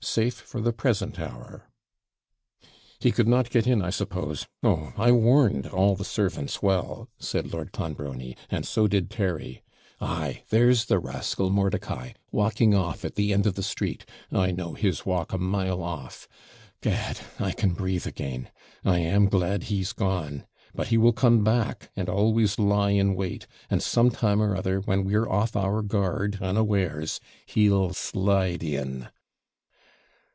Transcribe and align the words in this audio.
'Safe 0.03 0.33
for 0.33 0.59
the 0.61 0.73
present 0.73 1.19
hour.' 1.19 1.69
'He 2.99 3.11
could 3.11 3.27
not 3.27 3.51
get 3.51 3.67
in, 3.67 3.83
I 3.83 3.91
suppose 3.91 4.47
oh, 4.63 4.93
I 4.97 5.11
warned 5.11 5.67
all 5.67 5.95
the 5.95 6.03
servants 6.03 6.61
well,' 6.61 7.07
said 7.19 7.53
Lord 7.53 7.71
Clonbrony,' 7.71 8.35
and 8.49 8.65
so 8.65 8.87
did 8.87 9.11
Terry. 9.11 9.61
Ay, 10.01 10.43
there's 10.49 10.85
the 10.85 10.97
rascal, 10.97 11.51
Mordicai, 11.51 12.13
walking 12.31 12.73
off, 12.73 13.05
at 13.05 13.13
the 13.13 13.31
end 13.31 13.45
of 13.45 13.53
the 13.53 13.61
street; 13.63 14.05
I 14.31 14.49
know 14.51 14.73
his 14.73 15.05
walk 15.05 15.33
a 15.33 15.37
mile 15.37 15.83
off. 15.83 16.27
Gad! 16.81 17.19
I 17.39 17.51
can 17.51 17.73
breathe 17.73 18.07
again. 18.07 18.49
I 18.83 18.99
am 18.99 19.27
glad 19.29 19.65
he's 19.65 19.93
gone. 19.93 20.45
But 20.73 20.87
he 20.87 20.97
will 20.97 21.13
come 21.13 21.43
back 21.43 21.91
and 21.95 22.09
always 22.09 22.57
lie 22.57 22.89
in 22.89 23.13
wait, 23.13 23.45
and 23.69 23.83
some 23.83 24.09
time 24.09 24.41
or 24.41 24.55
other, 24.57 24.79
when 24.81 25.05
we're 25.05 25.29
off 25.29 25.55
our 25.55 25.83
guard 25.83 26.39
(unawares), 26.41 27.19
he'll 27.45 27.93
slide 27.93 28.63
in.' 28.63 29.07